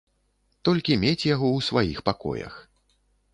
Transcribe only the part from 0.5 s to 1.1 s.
Толькі